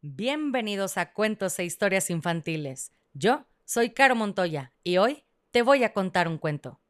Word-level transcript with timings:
Bienvenidos 0.00 0.96
a 0.96 1.12
Cuentos 1.12 1.58
e 1.58 1.64
Historias 1.64 2.08
Infantiles. 2.08 2.92
Yo 3.14 3.46
soy 3.64 3.90
Caro 3.90 4.14
Montoya 4.14 4.72
y 4.84 4.98
hoy 4.98 5.24
te 5.50 5.62
voy 5.62 5.82
a 5.82 5.92
contar 5.92 6.28
un 6.28 6.38
cuento. 6.38 6.80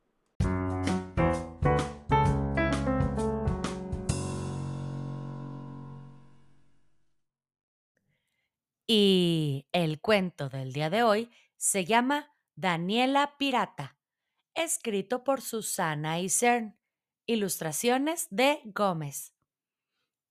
Y 8.86 9.66
el 9.72 10.02
cuento 10.02 10.50
del 10.50 10.74
día 10.74 10.90
de 10.90 11.02
hoy 11.02 11.30
se 11.56 11.86
llama 11.86 12.34
Daniela 12.56 13.38
Pirata, 13.38 13.96
escrito 14.54 15.24
por 15.24 15.40
Susana 15.40 16.20
Isern, 16.20 16.76
ilustraciones 17.24 18.26
de 18.30 18.60
Gómez. 18.66 19.32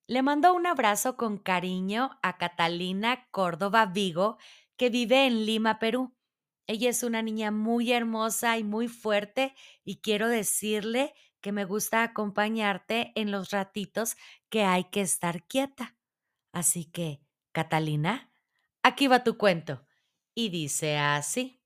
Le 0.08 0.22
mandó 0.22 0.54
un 0.54 0.66
abrazo 0.66 1.18
con 1.18 1.38
cariño 1.38 2.18
a 2.24 2.38
Catalina 2.38 3.28
Córdoba 3.32 3.86
Vigo, 3.86 4.38
que 4.78 4.90
vive 4.90 5.26
en 5.26 5.46
Lima, 5.46 5.80
Perú. 5.80 6.16
Ella 6.66 6.90
es 6.90 7.04
una 7.04 7.22
niña 7.22 7.52
muy 7.52 7.92
hermosa 7.92 8.58
y 8.58 8.64
muy 8.64 8.88
fuerte 8.88 9.54
y 9.84 9.98
quiero 9.98 10.30
decirle 10.30 11.14
que 11.42 11.52
me 11.52 11.66
gusta 11.66 12.04
acompañarte 12.04 13.12
en 13.16 13.32
los 13.32 13.52
ratitos 13.52 14.16
que 14.50 14.64
hay 14.64 14.86
que 14.86 15.02
estar 15.02 15.46
quieta. 15.46 15.98
Así 16.54 16.86
que, 16.86 17.22
Catalina, 17.52 18.32
aquí 18.84 19.08
va 19.08 19.24
tu 19.26 19.38
cuento. 19.38 19.86
Y 20.34 20.50
dice 20.50 20.98
así. 20.98 21.62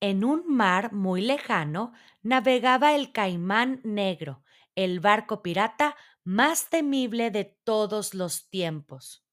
En 0.00 0.24
un 0.24 0.46
mar 0.46 0.92
muy 0.92 1.22
lejano 1.22 1.92
navegaba 2.22 2.94
el 2.94 3.10
caimán 3.10 3.80
negro, 3.84 4.43
el 4.74 5.00
barco 5.00 5.42
pirata 5.42 5.96
más 6.24 6.70
temible 6.70 7.30
de 7.30 7.44
todos 7.64 8.14
los 8.14 8.48
tiempos. 8.48 9.24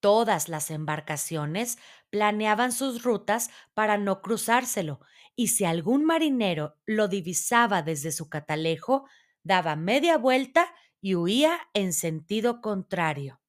Todas 0.00 0.48
las 0.48 0.70
embarcaciones 0.70 1.78
planeaban 2.10 2.72
sus 2.72 3.02
rutas 3.02 3.50
para 3.74 3.98
no 3.98 4.22
cruzárselo, 4.22 5.00
y 5.34 5.48
si 5.48 5.64
algún 5.64 6.04
marinero 6.04 6.76
lo 6.86 7.08
divisaba 7.08 7.82
desde 7.82 8.12
su 8.12 8.28
catalejo, 8.28 9.06
daba 9.42 9.76
media 9.76 10.16
vuelta 10.16 10.74
y 11.00 11.14
huía 11.14 11.68
en 11.74 11.92
sentido 11.92 12.60
contrario. 12.60 13.40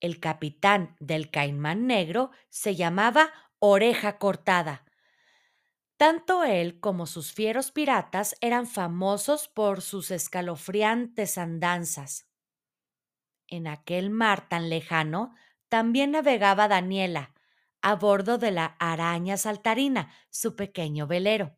El 0.00 0.20
capitán 0.20 0.96
del 1.00 1.30
caimán 1.30 1.86
negro 1.86 2.30
se 2.48 2.74
llamaba 2.74 3.32
Oreja 3.58 4.18
Cortada, 4.18 4.85
tanto 5.96 6.44
él 6.44 6.80
como 6.80 7.06
sus 7.06 7.32
fieros 7.32 7.72
piratas 7.72 8.36
eran 8.40 8.66
famosos 8.66 9.48
por 9.48 9.82
sus 9.82 10.10
escalofriantes 10.10 11.38
andanzas. 11.38 12.28
En 13.48 13.66
aquel 13.66 14.10
mar 14.10 14.48
tan 14.48 14.68
lejano 14.70 15.34
también 15.68 16.12
navegaba 16.12 16.68
Daniela, 16.68 17.34
a 17.82 17.94
bordo 17.96 18.38
de 18.38 18.50
la 18.50 18.76
araña 18.78 19.36
saltarina, 19.36 20.12
su 20.30 20.56
pequeño 20.56 21.06
velero. 21.06 21.56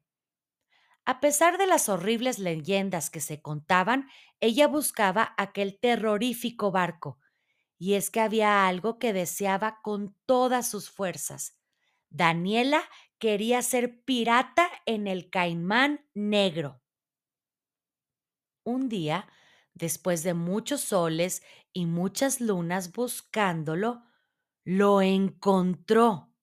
A 1.04 1.20
pesar 1.20 1.58
de 1.58 1.66
las 1.66 1.88
horribles 1.88 2.38
leyendas 2.38 3.10
que 3.10 3.20
se 3.20 3.40
contaban, 3.42 4.08
ella 4.40 4.68
buscaba 4.68 5.34
aquel 5.36 5.78
terrorífico 5.80 6.70
barco, 6.70 7.18
y 7.78 7.94
es 7.94 8.10
que 8.10 8.20
había 8.20 8.66
algo 8.68 8.98
que 8.98 9.12
deseaba 9.12 9.80
con 9.82 10.16
todas 10.26 10.68
sus 10.70 10.90
fuerzas. 10.90 11.57
Daniela 12.10 12.82
quería 13.18 13.62
ser 13.62 14.02
pirata 14.04 14.70
en 14.86 15.06
el 15.06 15.30
Caimán 15.30 16.06
Negro. 16.14 16.80
Un 18.64 18.88
día, 18.88 19.28
después 19.74 20.22
de 20.22 20.34
muchos 20.34 20.80
soles 20.80 21.42
y 21.72 21.86
muchas 21.86 22.40
lunas 22.40 22.92
buscándolo, 22.92 24.04
lo 24.64 25.00
encontró. 25.00 26.34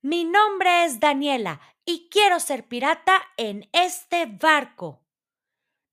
Mi 0.00 0.24
nombre 0.24 0.84
es 0.84 1.00
Daniela 1.00 1.60
y 1.84 2.08
quiero 2.10 2.38
ser 2.38 2.68
pirata 2.68 3.20
en 3.36 3.68
este 3.72 4.26
barco. 4.26 5.04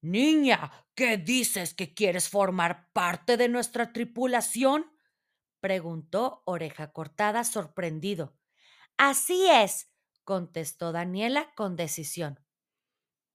Niña, 0.02 0.72
¿qué 0.94 1.18
dices 1.18 1.74
que 1.74 1.96
quieres 1.96 2.30
formar 2.30 2.92
parte 2.94 3.38
de 3.38 3.50
nuestra 3.50 3.92
tripulación? 3.92 4.95
Preguntó 5.66 6.44
Oreja 6.46 6.94
Cortada 6.94 7.44
sorprendido. 7.44 8.38
Así 8.98 9.48
es, 9.50 9.92
contestó 10.24 10.92
Daniela 10.92 11.56
con 11.56 11.76
decisión. 11.76 12.40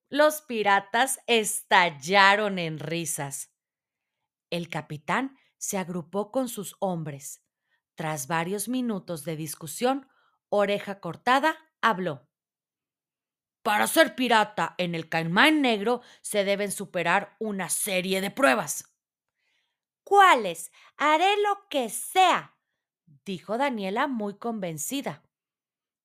Los 0.08 0.40
piratas 0.40 1.18
estallaron 1.26 2.60
en 2.60 2.78
risas. 2.78 3.52
El 4.48 4.68
capitán 4.68 5.38
se 5.58 5.76
agrupó 5.76 6.30
con 6.30 6.48
sus 6.48 6.76
hombres. 6.78 7.42
Tras 7.96 8.28
varios 8.28 8.68
minutos 8.68 9.24
de 9.24 9.34
discusión, 9.34 10.06
Oreja 10.50 11.00
Cortada 11.00 11.56
habló. 11.80 12.28
Para 13.64 13.88
ser 13.88 14.14
pirata 14.14 14.76
en 14.78 14.94
el 14.94 15.08
Caimán 15.08 15.62
Negro 15.62 16.00
se 16.20 16.44
deben 16.44 16.70
superar 16.70 17.34
una 17.40 17.68
serie 17.70 18.20
de 18.20 18.30
pruebas. 18.30 18.84
¿Cuáles? 20.04 20.72
Haré 20.96 21.36
lo 21.42 21.68
que 21.68 21.88
sea, 21.88 22.56
dijo 23.24 23.58
Daniela 23.58 24.06
muy 24.06 24.36
convencida. 24.38 25.22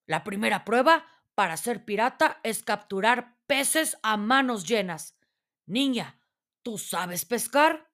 La 0.06 0.24
primera 0.24 0.66
prueba 0.66 1.06
para 1.34 1.58
ser 1.58 1.84
pirata 1.86 2.40
es 2.44 2.64
capturar 2.64 3.38
peces 3.48 3.98
a 4.04 4.18
manos 4.18 4.68
llenas. 4.68 5.18
Niña, 5.66 6.20
¿tú 6.62 6.78
sabes 6.78 7.26
pescar? 7.26 7.92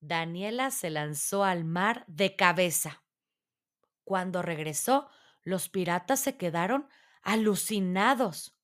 Daniela 0.00 0.70
se 0.70 0.90
lanzó 0.90 1.44
al 1.44 1.64
mar 1.64 2.04
de 2.06 2.36
cabeza. 2.36 3.02
Cuando 4.04 4.42
regresó, 4.42 5.08
los 5.42 5.68
piratas 5.68 6.20
se 6.20 6.36
quedaron 6.36 6.88
alucinados. 7.22 8.56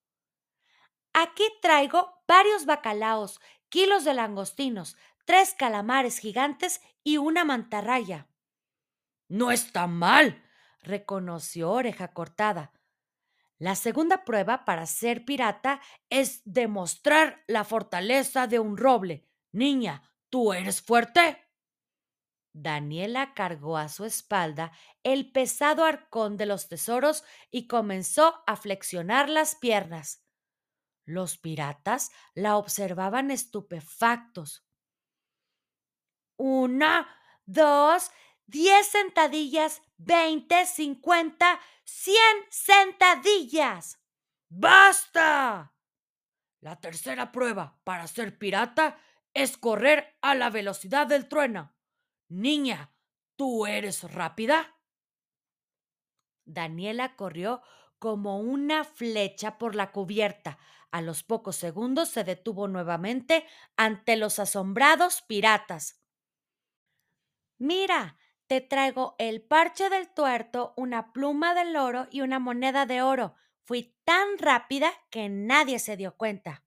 Aquí 1.13 1.45
traigo 1.61 2.23
varios 2.27 2.67
bacalaos, 2.67 3.41
kilos 3.69 4.05
de 4.05 4.15
langostinos, 4.15 4.97
tres 5.25 5.55
calamares 5.55 6.19
gigantes 6.19 6.81
y 7.03 7.19
una 7.19 7.45
mantarraya. 7.45 8.29
No 9.29 9.51
está 9.51 9.87
mal, 9.87 10.43
reconoció 10.81 11.71
Oreja 11.71 12.13
Cortada. 12.13 12.73
La 13.59 13.77
segunda 13.77 14.25
prueba 14.25 14.65
para 14.65 14.87
ser 14.87 15.25
pirata 15.25 15.81
es 16.11 16.43
demostrar 16.45 17.43
la 17.47 17.65
fortaleza 17.65 18.47
de 18.47 18.59
un 18.59 18.77
roble. 18.77 19.29
Niña, 19.53 20.11
¿tú 20.29 20.53
eres 20.53 20.83
fuerte? 20.83 21.45
Daniela 22.53 23.35
cargó 23.35 23.77
a 23.77 23.89
su 23.89 24.05
espalda 24.05 24.73
el 25.03 25.33
pesado 25.33 25.85
arcón 25.85 26.37
de 26.37 26.47
los 26.47 26.69
tesoros 26.69 27.25
y 27.51 27.67
comenzó 27.67 28.43
a 28.47 28.57
flexionar 28.57 29.29
las 29.29 29.57
piernas. 29.57 30.25
Los 31.05 31.37
piratas 31.37 32.11
la 32.35 32.57
observaban 32.57 33.31
estupefactos. 33.31 34.64
Una, 36.37 37.09
dos, 37.47 38.11
diez 38.47 38.87
sentadillas, 38.89 39.83
veinte, 39.97 40.67
cincuenta, 40.67 41.61
cien 41.85 42.37
sentadillas. 42.51 44.01
¡Basta! 44.49 45.75
La 46.61 46.81
tercera 46.81 47.31
prueba 47.33 47.79
para 47.85 48.07
ser 48.07 48.39
pirata 48.39 48.99
es 49.35 49.57
correr 49.57 50.17
a 50.23 50.35
la 50.35 50.51
velocidad 50.51 51.07
del 51.07 51.29
trueno. 51.29 51.75
Niña, 52.29 52.95
¿tú 53.37 53.67
eres 53.67 54.11
rápida? 54.13 54.77
Daniela 56.45 57.17
corrió 57.17 57.63
como 57.99 58.39
una 58.39 58.85
flecha 58.85 59.59
por 59.59 59.75
la 59.75 59.93
cubierta. 59.93 60.59
A 60.91 61.01
los 61.01 61.23
pocos 61.23 61.57
segundos 61.57 62.09
se 62.09 62.23
detuvo 62.23 62.69
nuevamente 62.69 63.47
ante 63.77 64.17
los 64.17 64.39
asombrados 64.39 65.23
piratas. 65.23 66.04
Mira, 67.59 68.19
te 68.47 68.61
traigo 68.61 69.15
el 69.19 69.43
parche 69.43 69.89
del 69.89 70.13
tuerto, 70.13 70.75
una 70.77 71.13
pluma 71.13 71.55
del 71.55 71.77
oro 71.77 72.07
y 72.11 72.21
una 72.21 72.39
moneda 72.39 72.87
de 72.87 73.03
oro. 73.03 73.35
Fui 73.63 73.97
tan 74.05 74.39
rápida 74.39 74.93
que 75.11 75.29
nadie 75.29 75.79
se 75.79 75.97
dio 75.97 76.17
cuenta. 76.17 76.65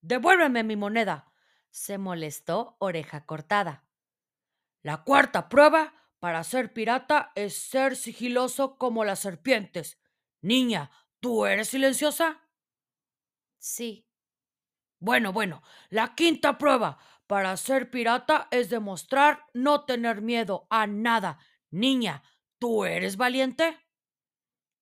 Devuélveme 0.00 0.64
mi 0.64 0.76
moneda, 0.76 1.32
se 1.70 1.98
molestó 1.98 2.76
Oreja 2.80 3.26
Cortada. 3.26 3.84
La 4.82 5.04
cuarta 5.04 5.48
prueba 5.48 5.94
para 6.18 6.42
ser 6.44 6.72
pirata 6.72 7.32
es 7.34 7.56
ser 7.56 7.96
sigiloso 7.96 8.78
como 8.78 9.04
las 9.04 9.20
serpientes. 9.20 10.00
Niña, 10.40 10.90
¿tú 11.20 11.46
eres 11.46 11.68
silenciosa? 11.68 12.40
Sí. 13.60 14.04
Bueno, 15.00 15.32
bueno, 15.32 15.62
la 15.90 16.14
quinta 16.14 16.58
prueba 16.58 16.98
para 17.28 17.56
ser 17.58 17.90
pirata 17.90 18.48
es 18.50 18.70
demostrar 18.70 19.44
no 19.52 19.84
tener 19.84 20.22
miedo 20.22 20.66
a 20.70 20.86
nada. 20.86 21.38
Niña, 21.70 22.22
¿tú 22.58 22.86
eres 22.86 23.18
valiente? 23.18 23.78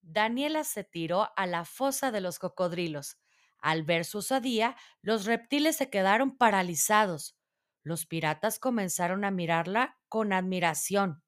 Daniela 0.00 0.62
se 0.62 0.84
tiró 0.84 1.32
a 1.36 1.46
la 1.46 1.64
fosa 1.64 2.12
de 2.12 2.20
los 2.20 2.38
cocodrilos. 2.38 3.18
Al 3.58 3.82
ver 3.82 4.04
su 4.04 4.18
osadía, 4.18 4.76
los 5.02 5.24
reptiles 5.24 5.74
se 5.74 5.90
quedaron 5.90 6.38
paralizados. 6.38 7.36
Los 7.82 8.06
piratas 8.06 8.60
comenzaron 8.60 9.24
a 9.24 9.32
mirarla 9.32 9.98
con 10.08 10.32
admiración. 10.32 11.24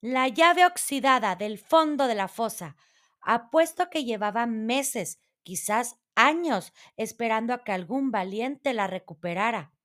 La 0.00 0.26
llave 0.26 0.66
oxidada 0.66 1.36
del 1.36 1.58
fondo 1.58 2.08
de 2.08 2.16
la 2.16 2.26
fosa. 2.26 2.76
Apuesto 3.20 3.90
que 3.90 4.04
llevaba 4.04 4.46
meses, 4.46 5.20
quizás 5.44 6.00
años, 6.16 6.72
esperando 6.96 7.54
a 7.54 7.62
que 7.62 7.70
algún 7.70 8.10
valiente 8.10 8.74
la 8.74 8.88
recuperara. 8.88 9.75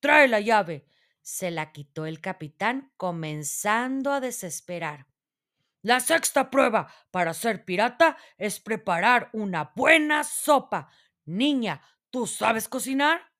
Trae 0.00 0.28
la 0.28 0.40
llave. 0.40 0.86
Se 1.22 1.50
la 1.50 1.72
quitó 1.72 2.06
el 2.06 2.20
capitán, 2.20 2.92
comenzando 2.96 4.12
a 4.12 4.20
desesperar. 4.20 5.06
La 5.82 6.00
sexta 6.00 6.50
prueba 6.50 6.92
para 7.10 7.34
ser 7.34 7.64
pirata 7.64 8.16
es 8.36 8.60
preparar 8.60 9.30
una 9.32 9.72
buena 9.76 10.24
sopa. 10.24 10.90
Niña, 11.24 11.82
¿tú 12.10 12.26
sabes 12.26 12.68
cocinar? 12.68 13.32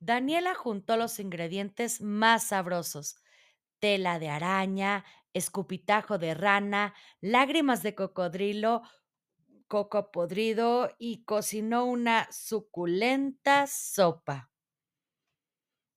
Daniela 0.00 0.54
juntó 0.54 0.96
los 0.96 1.18
ingredientes 1.18 2.00
más 2.00 2.48
sabrosos: 2.48 3.16
tela 3.80 4.18
de 4.18 4.28
araña, 4.28 5.04
escupitajo 5.32 6.18
de 6.18 6.34
rana, 6.34 6.94
lágrimas 7.20 7.82
de 7.82 7.94
cocodrilo, 7.94 8.82
coco 9.68 10.10
podrido 10.12 10.94
y 10.98 11.24
cocinó 11.24 11.84
una 11.84 12.28
suculenta 12.32 13.66
sopa. 13.66 14.50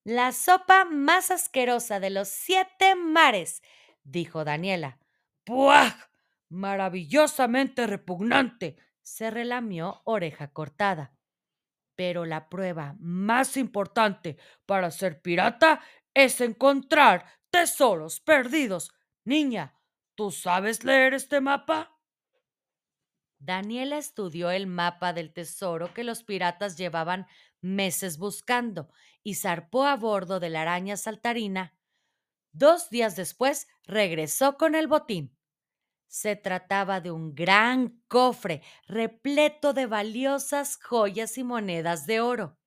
La 0.04 0.32
sopa 0.32 0.86
más 0.86 1.30
asquerosa 1.30 2.00
de 2.00 2.10
los 2.10 2.28
siete 2.28 2.96
mares, 2.96 3.62
dijo 4.04 4.44
Daniela. 4.44 4.98
¡Puah! 5.44 5.94
Maravillosamente 6.50 7.86
repugnante, 7.86 8.78
se 9.04 9.30
relamió 9.30 10.02
oreja 10.06 10.52
cortada. 10.52 11.14
Pero 11.96 12.26
la 12.26 12.50
prueba 12.50 12.96
más 13.00 13.58
importante 13.58 14.38
para 14.66 14.90
ser 14.90 15.22
pirata 15.22 15.82
es 16.16 16.42
encontrar 16.42 17.26
tesoros 17.52 18.20
perdidos. 18.22 18.92
Niña, 19.24 19.76
¿tú 20.16 20.32
sabes 20.32 20.84
leer 20.84 21.14
este 21.14 21.42
mapa? 21.42 21.96
Daniela 23.38 23.98
estudió 23.98 24.52
el 24.52 24.68
mapa 24.68 25.14
del 25.14 25.32
tesoro 25.34 25.94
que 25.94 26.04
los 26.04 26.24
piratas 26.24 26.78
llevaban 26.78 27.28
meses 27.62 28.18
buscando 28.18 28.90
y 29.24 29.36
zarpó 29.36 29.86
a 29.86 29.96
bordo 29.96 30.40
de 30.40 30.50
la 30.50 30.64
araña 30.64 30.98
saltarina. 30.98 31.78
Dos 32.52 32.90
días 32.90 33.16
después 33.16 33.68
regresó 33.86 34.58
con 34.58 34.76
el 34.76 34.88
botín. 34.88 35.38
Se 36.08 36.36
trataba 36.36 37.00
de 37.00 37.12
un 37.12 37.34
gran 37.34 38.02
cofre 38.08 38.62
repleto 38.88 39.74
de 39.74 39.86
valiosas 39.86 40.78
joyas 40.78 41.38
y 41.38 41.44
monedas 41.44 42.06
de 42.06 42.20
oro. 42.20 42.58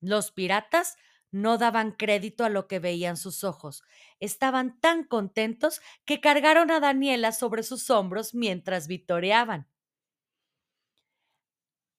Los 0.00 0.32
piratas 0.32 0.96
no 1.30 1.58
daban 1.58 1.92
crédito 1.92 2.44
a 2.44 2.50
lo 2.50 2.68
que 2.68 2.78
veían 2.78 3.16
sus 3.16 3.44
ojos. 3.44 3.82
Estaban 4.20 4.80
tan 4.80 5.04
contentos 5.04 5.80
que 6.04 6.20
cargaron 6.20 6.70
a 6.70 6.80
Daniela 6.80 7.32
sobre 7.32 7.62
sus 7.62 7.88
hombros 7.90 8.34
mientras 8.34 8.86
vitoreaban. 8.88 9.71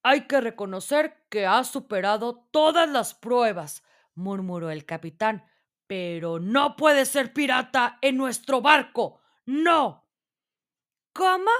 Hay 0.03 0.27
que 0.27 0.41
reconocer 0.41 1.25
que 1.29 1.45
has 1.45 1.69
superado 1.69 2.47
todas 2.51 2.89
las 2.89 3.13
pruebas, 3.13 3.83
murmuró 4.15 4.69
el 4.69 4.85
capitán, 4.85 5.45
pero 5.87 6.39
no 6.39 6.75
puedes 6.75 7.07
ser 7.07 7.33
pirata 7.33 7.99
en 8.01 8.17
nuestro 8.17 8.61
barco. 8.61 9.21
No. 9.45 10.09
¿Cómo? 11.13 11.51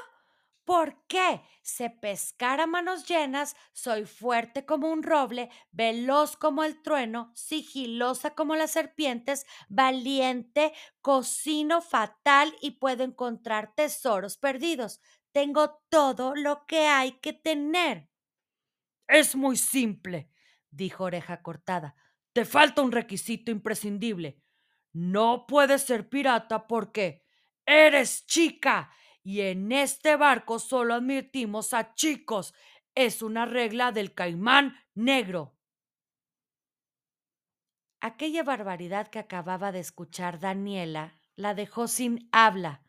¿Por 0.66 1.06
qué? 1.08 1.42
Sé 1.62 1.90
pescar 1.90 2.60
a 2.60 2.68
manos 2.68 3.06
llenas, 3.06 3.56
soy 3.72 4.06
fuerte 4.06 4.66
como 4.66 4.90
un 4.90 5.04
roble, 5.04 5.50
veloz 5.72 6.36
como 6.36 6.64
el 6.64 6.82
trueno, 6.82 7.32
sigilosa 7.36 8.34
como 8.36 8.56
las 8.56 8.72
serpientes, 8.72 9.46
valiente, 9.70 10.74
cocino 11.02 11.82
fatal 11.82 12.54
y 12.62 12.72
puedo 12.72 13.04
encontrar 13.04 13.74
tesoros 13.76 14.38
perdidos. 14.38 15.02
Tengo 15.32 15.82
todo 15.90 16.34
lo 16.36 16.66
que 16.66 16.88
hay 16.88 17.14
que 17.20 17.34
tener. 17.34 18.13
Es 19.08 19.36
muy 19.36 19.58
simple, 19.58 20.30
dijo 20.70 21.06
Oreja 21.06 21.42
Cortada. 21.42 21.96
Te 22.34 22.46
falta 22.46 22.82
un 22.82 22.92
requisito 22.92 23.52
imprescindible. 23.52 24.42
No 24.92 25.46
puedes 25.48 25.84
ser 25.84 26.10
pirata 26.10 26.68
porque 26.68 27.26
eres 27.66 28.26
chica 28.26 28.92
y 29.24 29.42
en 29.42 29.72
este 29.72 30.16
barco 30.16 30.60
solo 30.60 30.96
admitimos 30.96 31.74
a 31.74 31.94
chicos. 31.94 32.54
Es 32.96 33.22
una 33.22 33.46
regla 33.46 33.92
del 33.92 34.14
caimán 34.14 34.76
negro. 34.94 35.58
Aquella 38.02 38.44
barbaridad 38.44 39.08
que 39.08 39.20
acababa 39.20 39.72
de 39.72 39.80
escuchar 39.80 40.40
Daniela 40.40 41.18
la 41.36 41.54
dejó 41.54 41.88
sin 41.88 42.28
habla, 42.32 42.84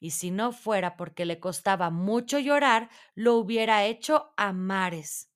y 0.00 0.10
si 0.10 0.30
no 0.30 0.52
fuera 0.52 0.96
porque 0.96 1.24
le 1.24 1.38
costaba 1.38 1.90
mucho 1.90 2.38
llorar, 2.38 2.90
lo 3.14 3.36
hubiera 3.36 3.84
hecho 3.84 4.34
a 4.36 4.52
mares. 4.52 5.30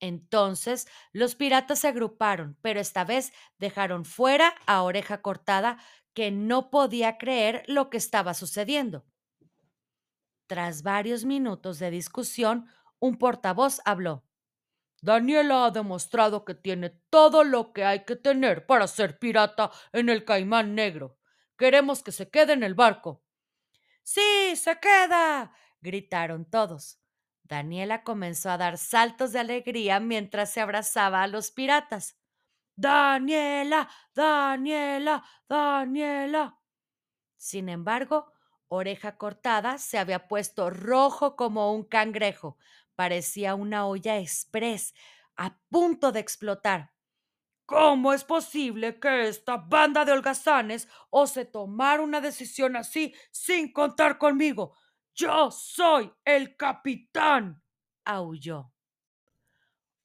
Entonces 0.00 0.86
los 1.12 1.34
piratas 1.34 1.80
se 1.80 1.88
agruparon, 1.88 2.56
pero 2.62 2.80
esta 2.80 3.04
vez 3.04 3.32
dejaron 3.58 4.04
fuera 4.04 4.54
a 4.66 4.82
Oreja 4.82 5.22
Cortada, 5.22 5.78
que 6.14 6.30
no 6.30 6.70
podía 6.70 7.18
creer 7.18 7.64
lo 7.66 7.90
que 7.90 7.96
estaba 7.96 8.34
sucediendo. 8.34 9.04
Tras 10.46 10.82
varios 10.82 11.24
minutos 11.24 11.78
de 11.78 11.90
discusión, 11.90 12.68
un 12.98 13.18
portavoz 13.18 13.80
habló. 13.84 14.24
Daniela 15.00 15.66
ha 15.66 15.70
demostrado 15.70 16.44
que 16.44 16.54
tiene 16.54 16.90
todo 17.10 17.44
lo 17.44 17.72
que 17.72 17.84
hay 17.84 18.04
que 18.04 18.16
tener 18.16 18.66
para 18.66 18.88
ser 18.88 19.18
pirata 19.18 19.70
en 19.92 20.08
el 20.08 20.24
Caimán 20.24 20.74
Negro. 20.74 21.18
Queremos 21.56 22.02
que 22.02 22.12
se 22.12 22.30
quede 22.30 22.54
en 22.54 22.62
el 22.62 22.74
barco. 22.74 23.22
Sí, 24.02 24.56
se 24.56 24.78
queda. 24.80 25.52
gritaron 25.80 26.44
todos. 26.46 26.98
Daniela 27.48 28.04
comenzó 28.04 28.50
a 28.50 28.58
dar 28.58 28.76
saltos 28.78 29.32
de 29.32 29.40
alegría 29.40 30.00
mientras 30.00 30.52
se 30.52 30.60
abrazaba 30.60 31.22
a 31.22 31.26
los 31.26 31.50
piratas. 31.50 32.18
Daniela, 32.76 33.88
Daniela, 34.14 35.24
Daniela. 35.48 36.58
Sin 37.36 37.68
embargo, 37.68 38.32
Oreja 38.68 39.16
Cortada 39.16 39.78
se 39.78 39.98
había 39.98 40.28
puesto 40.28 40.70
rojo 40.70 41.36
como 41.36 41.72
un 41.74 41.84
cangrejo. 41.84 42.58
Parecía 42.96 43.54
una 43.54 43.86
olla 43.86 44.18
express, 44.18 44.94
a 45.36 45.58
punto 45.70 46.12
de 46.12 46.20
explotar. 46.20 46.92
¿Cómo 47.66 48.12
es 48.14 48.24
posible 48.24 48.98
que 48.98 49.28
esta 49.28 49.58
banda 49.58 50.04
de 50.04 50.12
holgazanes 50.12 50.88
ose 51.10 51.44
tomar 51.44 52.00
una 52.00 52.20
decisión 52.20 52.76
así 52.76 53.14
sin 53.30 53.72
contar 53.72 54.18
conmigo? 54.18 54.74
Yo 55.18 55.50
soy 55.50 56.12
el 56.24 56.56
capitán. 56.56 57.60
aulló. 58.04 58.72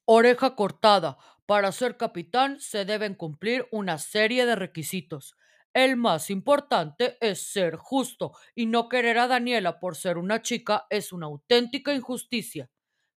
Oreja 0.06 0.56
cortada. 0.56 1.18
Para 1.46 1.70
ser 1.70 1.96
capitán 1.96 2.58
se 2.58 2.84
deben 2.84 3.14
cumplir 3.14 3.68
una 3.70 3.98
serie 3.98 4.44
de 4.44 4.56
requisitos. 4.56 5.36
El 5.72 5.96
más 5.96 6.30
importante 6.30 7.16
es 7.20 7.42
ser 7.42 7.76
justo 7.76 8.32
y 8.56 8.66
no 8.66 8.88
querer 8.88 9.18
a 9.18 9.28
Daniela 9.28 9.78
por 9.78 9.94
ser 9.94 10.18
una 10.18 10.42
chica 10.42 10.84
es 10.90 11.12
una 11.12 11.26
auténtica 11.26 11.94
injusticia. 11.94 12.68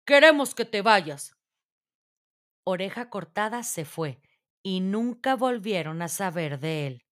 Queremos 0.05 0.55
que 0.55 0.67
te 0.67 0.83
vayas. 0.83 1.35
Oreja 2.65 3.09
cortada 3.09 3.63
se 3.63 3.87
fue 3.87 4.21
y 4.63 4.81
nunca 4.81 5.35
volvieron 5.35 6.03
a 6.03 6.09
saber 6.09 6.61
de 6.61 6.87
él. 6.89 7.07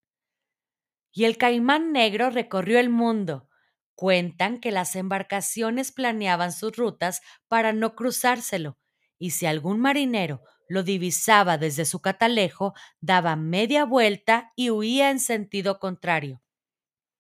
Y 1.11 1.25
el 1.25 1.39
caimán 1.39 1.93
negro 1.93 2.29
recorrió 2.29 2.79
el 2.79 2.91
mundo. 2.91 3.49
Cuentan 3.95 4.59
que 4.59 4.73
las 4.73 4.97
embarcaciones 4.97 5.93
planeaban 5.93 6.53
sus 6.53 6.77
rutas 6.77 7.21
para 7.49 7.73
no 7.73 7.95
cruzárselo, 7.95 8.79
y 9.19 9.31
si 9.31 9.47
algún 9.47 9.81
marinero 9.81 10.43
lo 10.69 10.83
divisaba 10.83 11.59
desde 11.59 11.85
su 11.85 12.01
catalejo, 12.01 12.75
daba 13.01 13.37
media 13.37 13.85
vuelta 13.85 14.53
y 14.57 14.71
huía 14.71 15.11
en 15.11 15.21
sentido 15.21 15.79
contrario. 15.79 16.43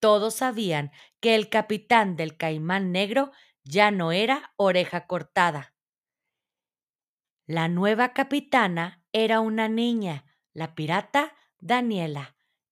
Todos 0.00 0.36
sabían 0.36 0.90
que 1.20 1.34
el 1.34 1.48
capitán 1.48 2.16
del 2.16 2.36
caimán 2.36 2.92
negro 2.92 3.32
ya 3.64 3.90
no 3.90 4.12
era 4.12 4.52
oreja 4.56 5.06
cortada. 5.06 5.74
La 7.46 7.68
nueva 7.68 8.12
capitana 8.12 9.04
era 9.12 9.40
una 9.40 9.68
niña, 9.68 10.24
la 10.52 10.74
pirata 10.74 11.34
Daniela. 11.58 12.36